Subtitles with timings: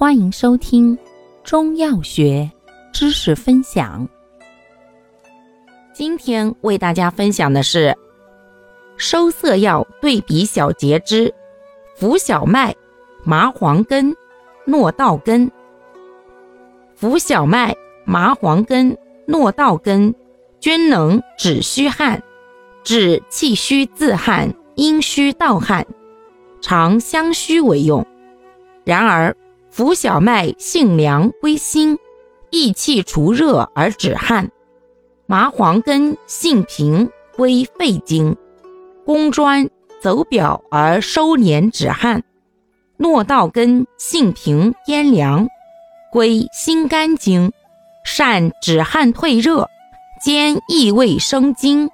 [0.00, 0.96] 欢迎收听
[1.44, 2.50] 中药学
[2.90, 4.08] 知识分享。
[5.92, 7.94] 今天为大家分享的是
[8.96, 11.30] 收涩药对比小节之
[11.98, 12.74] 浮小麦、
[13.24, 14.16] 麻黄根、
[14.64, 15.50] 诺道根。
[16.94, 17.76] 浮小麦、
[18.06, 18.96] 麻黄根、
[19.26, 20.14] 诺道根
[20.60, 22.22] 均能止虚汗，
[22.82, 25.86] 治气虚自汗、阴虚盗汗，
[26.62, 28.02] 常相虚为用。
[28.82, 29.36] 然而，
[29.70, 31.96] 浮小麦性凉归心，
[32.50, 34.48] 益气除热而止汗；
[35.26, 38.36] 麻黄根性平归肺经，
[39.06, 39.70] 攻专
[40.02, 42.20] 走表而收敛止汗；
[42.96, 45.46] 诺道根性平咽凉，
[46.10, 47.52] 归心肝经，
[48.04, 49.68] 善止汗退热，
[50.20, 51.88] 兼益胃生津，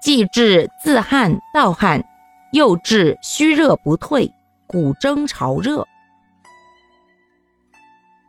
[0.00, 2.04] 既治自汗盗汗，
[2.52, 4.32] 又治虚热不退、
[4.68, 5.84] 骨蒸潮热。